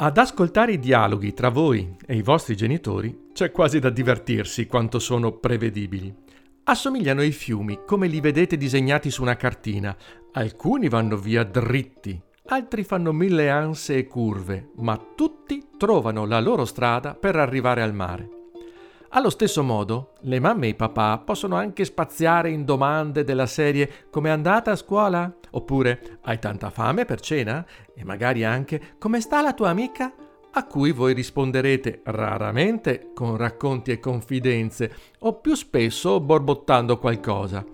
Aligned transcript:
Ad 0.00 0.16
ascoltare 0.16 0.74
i 0.74 0.78
dialoghi 0.78 1.34
tra 1.34 1.48
voi 1.48 1.96
e 2.06 2.14
i 2.14 2.22
vostri 2.22 2.54
genitori 2.54 3.30
c'è 3.32 3.50
quasi 3.50 3.80
da 3.80 3.90
divertirsi 3.90 4.68
quanto 4.68 5.00
sono 5.00 5.32
prevedibili. 5.32 6.14
Assomigliano 6.62 7.20
ai 7.20 7.32
fiumi 7.32 7.80
come 7.84 8.06
li 8.06 8.20
vedete 8.20 8.56
disegnati 8.56 9.10
su 9.10 9.22
una 9.22 9.34
cartina. 9.34 9.96
Alcuni 10.34 10.88
vanno 10.88 11.16
via 11.16 11.42
dritti, 11.42 12.16
altri 12.46 12.84
fanno 12.84 13.10
mille 13.10 13.50
anse 13.50 13.96
e 13.96 14.06
curve, 14.06 14.70
ma 14.76 14.96
tutti 15.16 15.64
trovano 15.76 16.26
la 16.26 16.38
loro 16.38 16.64
strada 16.64 17.14
per 17.14 17.34
arrivare 17.34 17.82
al 17.82 17.92
mare. 17.92 18.37
Allo 19.10 19.30
stesso 19.30 19.62
modo, 19.62 20.12
le 20.22 20.38
mamme 20.38 20.66
e 20.66 20.70
i 20.70 20.74
papà 20.74 21.16
possono 21.16 21.56
anche 21.56 21.86
spaziare 21.86 22.50
in 22.50 22.66
domande 22.66 23.24
della 23.24 23.46
serie 23.46 24.06
Com'è 24.10 24.28
andata 24.28 24.72
a 24.72 24.76
scuola? 24.76 25.34
Oppure 25.52 26.18
Hai 26.22 26.38
tanta 26.38 26.68
fame 26.68 27.06
per 27.06 27.18
cena? 27.20 27.64
E 27.94 28.04
magari 28.04 28.44
anche 28.44 28.96
Come 28.98 29.22
sta 29.22 29.40
la 29.40 29.54
tua 29.54 29.70
amica? 29.70 30.12
A 30.52 30.66
cui 30.66 30.92
voi 30.92 31.14
risponderete 31.14 32.02
raramente 32.04 33.12
con 33.14 33.38
racconti 33.38 33.92
e 33.92 33.98
confidenze 33.98 34.92
o 35.20 35.40
più 35.40 35.54
spesso 35.54 36.20
borbottando 36.20 36.98
qualcosa. 36.98 37.64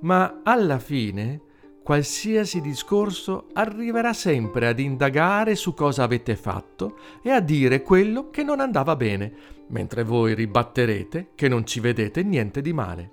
Ma 0.00 0.40
alla 0.42 0.78
fine 0.78 1.40
qualsiasi 1.84 2.62
discorso 2.62 3.48
arriverà 3.52 4.14
sempre 4.14 4.66
ad 4.66 4.78
indagare 4.78 5.54
su 5.54 5.74
cosa 5.74 6.02
avete 6.02 6.34
fatto 6.34 6.96
e 7.22 7.30
a 7.30 7.40
dire 7.40 7.82
quello 7.82 8.30
che 8.30 8.42
non 8.42 8.58
andava 8.58 8.96
bene, 8.96 9.32
mentre 9.68 10.02
voi 10.02 10.34
ribatterete 10.34 11.32
che 11.34 11.46
non 11.46 11.66
ci 11.66 11.80
vedete 11.80 12.22
niente 12.22 12.62
di 12.62 12.72
male. 12.72 13.10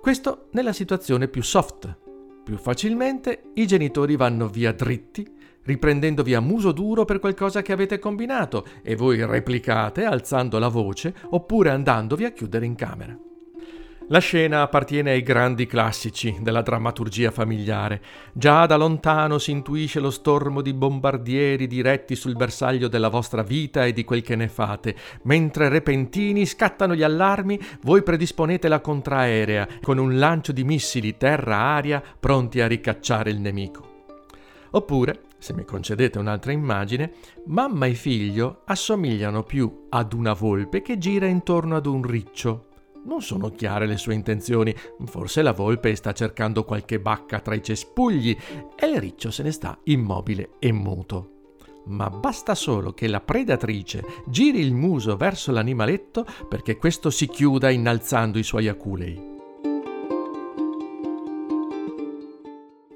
Questo 0.00 0.46
nella 0.52 0.72
situazione 0.72 1.26
più 1.26 1.42
soft. 1.42 1.98
Più 2.44 2.56
facilmente 2.56 3.50
i 3.54 3.66
genitori 3.66 4.14
vanno 4.14 4.46
via 4.46 4.72
dritti, 4.72 5.28
riprendendovi 5.64 6.34
a 6.34 6.40
muso 6.40 6.70
duro 6.70 7.04
per 7.04 7.18
qualcosa 7.18 7.62
che 7.62 7.72
avete 7.72 7.98
combinato 7.98 8.64
e 8.82 8.94
voi 8.94 9.24
replicate 9.26 10.04
alzando 10.04 10.60
la 10.60 10.68
voce 10.68 11.12
oppure 11.30 11.70
andandovi 11.70 12.24
a 12.24 12.30
chiudere 12.30 12.64
in 12.64 12.76
camera. 12.76 13.18
La 14.12 14.18
scena 14.18 14.60
appartiene 14.60 15.12
ai 15.12 15.22
grandi 15.22 15.66
classici 15.66 16.36
della 16.42 16.60
drammaturgia 16.60 17.30
familiare. 17.30 18.02
Già 18.34 18.66
da 18.66 18.76
lontano 18.76 19.38
si 19.38 19.52
intuisce 19.52 20.00
lo 20.00 20.10
stormo 20.10 20.60
di 20.60 20.74
bombardieri 20.74 21.66
diretti 21.66 22.14
sul 22.14 22.36
bersaglio 22.36 22.88
della 22.88 23.08
vostra 23.08 23.42
vita 23.42 23.86
e 23.86 23.94
di 23.94 24.04
quel 24.04 24.20
che 24.20 24.36
ne 24.36 24.48
fate. 24.48 24.94
Mentre 25.22 25.70
repentini 25.70 26.44
scattano 26.44 26.94
gli 26.94 27.02
allarmi, 27.02 27.58
voi 27.84 28.02
predisponete 28.02 28.68
la 28.68 28.82
contraerea 28.82 29.66
con 29.80 29.96
un 29.96 30.18
lancio 30.18 30.52
di 30.52 30.62
missili 30.62 31.16
terra-aria 31.16 32.02
pronti 32.20 32.60
a 32.60 32.66
ricacciare 32.66 33.30
il 33.30 33.40
nemico. 33.40 34.10
Oppure, 34.72 35.22
se 35.38 35.54
mi 35.54 35.64
concedete 35.64 36.18
un'altra 36.18 36.52
immagine, 36.52 37.12
mamma 37.46 37.86
e 37.86 37.94
figlio 37.94 38.60
assomigliano 38.66 39.42
più 39.42 39.86
ad 39.88 40.12
una 40.12 40.34
volpe 40.34 40.82
che 40.82 40.98
gira 40.98 41.24
intorno 41.24 41.76
ad 41.76 41.86
un 41.86 42.02
riccio 42.02 42.66
non 43.04 43.20
sono 43.20 43.50
chiare 43.50 43.86
le 43.86 43.96
sue 43.96 44.14
intenzioni, 44.14 44.74
forse 45.06 45.42
la 45.42 45.52
volpe 45.52 45.94
sta 45.96 46.12
cercando 46.12 46.64
qualche 46.64 47.00
bacca 47.00 47.40
tra 47.40 47.54
i 47.54 47.62
cespugli 47.62 48.36
e 48.76 48.86
il 48.86 49.00
riccio 49.00 49.30
se 49.30 49.42
ne 49.42 49.50
sta 49.50 49.78
immobile 49.84 50.50
e 50.58 50.72
muto. 50.72 51.30
Ma 51.86 52.08
basta 52.10 52.54
solo 52.54 52.92
che 52.92 53.08
la 53.08 53.20
predatrice 53.20 54.04
giri 54.26 54.60
il 54.60 54.72
muso 54.72 55.16
verso 55.16 55.50
l'animaletto 55.50 56.24
perché 56.48 56.76
questo 56.76 57.10
si 57.10 57.26
chiuda 57.26 57.70
innalzando 57.70 58.38
i 58.38 58.44
suoi 58.44 58.68
aculei. 58.68 59.30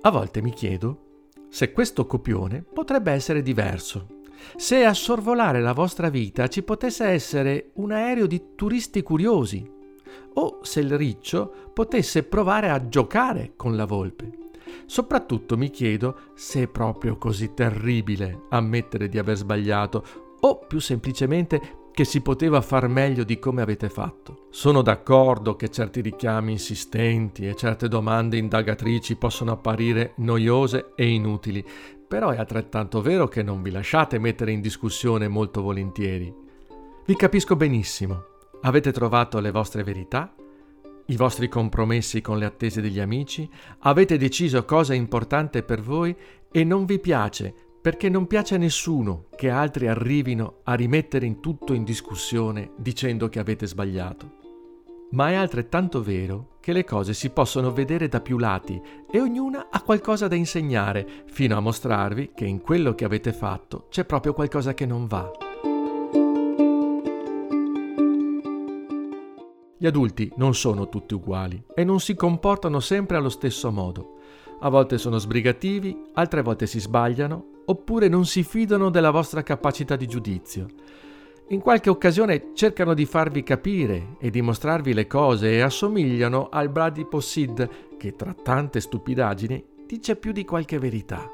A 0.02 0.10
volte 0.10 0.40
mi 0.40 0.52
chiedo 0.52 1.00
se 1.48 1.72
questo 1.72 2.06
copione 2.06 2.62
potrebbe 2.62 3.10
essere 3.10 3.42
diverso. 3.42 4.06
Se 4.54 4.84
a 4.84 4.94
sorvolare 4.94 5.60
la 5.60 5.72
vostra 5.72 6.10
vita 6.10 6.46
ci 6.46 6.62
potesse 6.62 7.06
essere 7.06 7.70
un 7.74 7.90
aereo 7.90 8.26
di 8.26 8.54
turisti 8.54 9.02
curiosi 9.02 9.74
o 10.34 10.58
se 10.62 10.80
il 10.80 10.96
riccio 10.96 11.70
potesse 11.72 12.22
provare 12.22 12.70
a 12.70 12.88
giocare 12.88 13.52
con 13.56 13.76
la 13.76 13.84
volpe. 13.84 14.44
Soprattutto 14.86 15.56
mi 15.56 15.70
chiedo 15.70 16.18
se 16.34 16.62
è 16.62 16.68
proprio 16.68 17.16
così 17.16 17.54
terribile 17.54 18.42
ammettere 18.50 19.08
di 19.08 19.18
aver 19.18 19.36
sbagliato 19.36 20.04
o 20.40 20.58
più 20.66 20.78
semplicemente 20.78 21.84
che 21.96 22.04
si 22.04 22.20
poteva 22.20 22.60
far 22.60 22.88
meglio 22.88 23.24
di 23.24 23.38
come 23.38 23.62
avete 23.62 23.88
fatto. 23.88 24.48
Sono 24.50 24.82
d'accordo 24.82 25.56
che 25.56 25.70
certi 25.70 26.02
richiami 26.02 26.52
insistenti 26.52 27.48
e 27.48 27.54
certe 27.54 27.88
domande 27.88 28.36
indagatrici 28.36 29.16
possono 29.16 29.52
apparire 29.52 30.12
noiose 30.16 30.92
e 30.94 31.08
inutili, 31.08 31.64
però 32.06 32.30
è 32.30 32.36
altrettanto 32.36 33.00
vero 33.00 33.28
che 33.28 33.42
non 33.42 33.62
vi 33.62 33.70
lasciate 33.70 34.18
mettere 34.18 34.52
in 34.52 34.60
discussione 34.60 35.26
molto 35.26 35.62
volentieri. 35.62 36.32
Vi 37.06 37.16
capisco 37.16 37.56
benissimo 37.56 38.34
Avete 38.62 38.92
trovato 38.92 39.38
le 39.38 39.50
vostre 39.50 39.84
verità? 39.84 40.34
I 41.08 41.16
vostri 41.16 41.48
compromessi 41.48 42.20
con 42.20 42.38
le 42.38 42.46
attese 42.46 42.80
degli 42.80 42.98
amici? 42.98 43.48
Avete 43.80 44.16
deciso 44.16 44.64
cosa 44.64 44.92
è 44.92 44.96
importante 44.96 45.62
per 45.62 45.80
voi 45.80 46.16
e 46.50 46.64
non 46.64 46.84
vi 46.84 46.98
piace 46.98 47.54
perché 47.80 48.08
non 48.08 48.26
piace 48.26 48.56
a 48.56 48.58
nessuno 48.58 49.26
che 49.36 49.48
altri 49.48 49.86
arrivino 49.86 50.62
a 50.64 50.74
rimettere 50.74 51.24
in 51.24 51.38
tutto 51.40 51.72
in 51.72 51.84
discussione 51.84 52.72
dicendo 52.76 53.28
che 53.28 53.38
avete 53.38 53.66
sbagliato. 53.66 54.44
Ma 55.12 55.30
è 55.30 55.34
altrettanto 55.34 56.02
vero 56.02 56.56
che 56.60 56.72
le 56.72 56.82
cose 56.82 57.14
si 57.14 57.30
possono 57.30 57.72
vedere 57.72 58.08
da 58.08 58.20
più 58.20 58.38
lati 58.38 58.82
e 59.08 59.20
ognuna 59.20 59.68
ha 59.70 59.82
qualcosa 59.82 60.26
da 60.26 60.34
insegnare, 60.34 61.06
fino 61.26 61.56
a 61.56 61.60
mostrarvi 61.60 62.32
che 62.34 62.44
in 62.44 62.60
quello 62.60 62.96
che 62.96 63.04
avete 63.04 63.32
fatto 63.32 63.86
c'è 63.88 64.04
proprio 64.04 64.34
qualcosa 64.34 64.74
che 64.74 64.84
non 64.84 65.06
va. 65.06 65.45
Gli 69.78 69.86
adulti 69.86 70.32
non 70.36 70.54
sono 70.54 70.88
tutti 70.88 71.12
uguali 71.12 71.62
e 71.74 71.84
non 71.84 72.00
si 72.00 72.14
comportano 72.14 72.80
sempre 72.80 73.18
allo 73.18 73.28
stesso 73.28 73.70
modo. 73.70 74.14
A 74.60 74.70
volte 74.70 74.96
sono 74.96 75.18
sbrigativi, 75.18 75.94
altre 76.14 76.40
volte 76.40 76.66
si 76.66 76.80
sbagliano, 76.80 77.62
oppure 77.66 78.08
non 78.08 78.24
si 78.24 78.42
fidano 78.42 78.88
della 78.88 79.10
vostra 79.10 79.42
capacità 79.42 79.94
di 79.96 80.06
giudizio. 80.06 80.66
In 81.48 81.60
qualche 81.60 81.90
occasione 81.90 82.52
cercano 82.54 82.94
di 82.94 83.04
farvi 83.04 83.42
capire 83.42 84.16
e 84.18 84.30
dimostrarvi 84.30 84.94
le 84.94 85.06
cose 85.06 85.52
e 85.52 85.60
assomigliano 85.60 86.48
al 86.50 86.70
Bradipo 86.70 87.20
Sid 87.20 87.96
che 87.98 88.16
tra 88.16 88.32
tante 88.32 88.80
stupidaggini 88.80 89.64
dice 89.86 90.16
più 90.16 90.32
di 90.32 90.44
qualche 90.44 90.78
verità. 90.78 91.30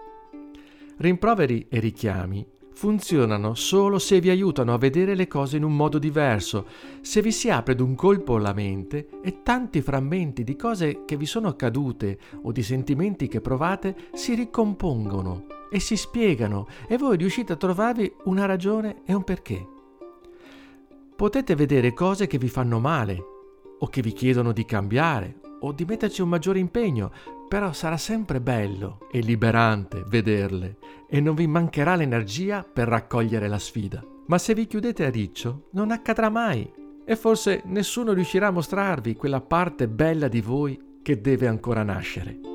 Rimproveri 0.99 1.67
e 1.69 1.79
richiami 1.79 2.47
funzionano 2.75 3.55
solo 3.55 3.99
se 3.99 4.21
vi 4.21 4.31
aiutano 4.31 4.73
a 4.73 4.79
vedere 4.79 5.15
le 5.15 5.29
cose 5.29 5.57
in 5.57 5.65
un 5.65 5.77
modo 5.77 5.99
diverso, 5.99 6.67
se 7.01 7.23
vi 7.23 7.33
si 7.33 7.51
apre 7.51 7.75
d'un 7.75 7.95
colpo 7.95 8.39
la 8.39 8.53
mente 8.53 9.09
e 9.23 9.43
tanti 9.43 9.81
frammenti 9.81 10.45
di 10.45 10.57
cose 10.57 11.05
che 11.05 11.17
vi 11.17 11.27
sono 11.27 11.49
accadute 11.49 12.19
o 12.43 12.53
di 12.53 12.63
sentimenti 12.63 13.29
che 13.29 13.41
provate 13.41 13.97
si 14.13 14.35
ricompongono 14.35 15.47
e 15.71 15.81
si 15.81 15.97
spiegano 15.97 16.67
e 16.89 16.99
voi 16.99 17.17
riuscite 17.17 17.53
a 17.53 17.57
trovarvi 17.57 18.13
una 18.25 18.47
ragione 18.47 19.03
e 19.05 19.15
un 19.15 19.25
perché. 19.25 19.67
Potete 21.15 21.55
vedere 21.55 21.95
cose 21.95 22.27
che 22.27 22.39
vi 22.39 22.49
fanno 22.49 22.79
male 22.79 23.23
o 23.79 23.87
che 23.89 24.03
vi 24.03 24.13
chiedono 24.13 24.53
di 24.53 24.65
cambiare 24.65 25.41
o 25.61 25.73
di 25.73 25.85
metterci 25.85 26.23
un 26.23 26.29
maggiore 26.29 26.59
impegno, 26.59 27.13
però 27.53 27.75
sarà 27.75 27.99
sempre 27.99 28.41
bello 28.41 29.07
e 29.11 29.21
liberante 29.21 30.05
vederle 30.07 30.79
e 31.07 31.21
non 31.21 31.35
vi 31.35 31.47
mancherà 31.47 31.97
l'energia 31.97 32.63
per 32.63 32.89
raccogliere 32.89 33.47
la 33.47 33.59
sfida. 33.59 34.03
Ma 34.29 34.39
se 34.39 34.55
vi 34.55 34.67
chiudete 34.67 35.05
a 35.05 35.11
riccio, 35.11 35.69
non 35.73 35.91
accadrà 35.91 36.31
mai 36.31 36.67
e 37.05 37.15
forse 37.15 37.61
nessuno 37.67 38.15
riuscirà 38.15 38.47
a 38.47 38.53
mostrarvi 38.53 39.17
quella 39.17 39.43
parte 39.43 39.87
bella 39.87 40.29
di 40.29 40.41
voi 40.41 40.81
che 41.03 41.21
deve 41.21 41.47
ancora 41.47 41.83
nascere. 41.83 42.52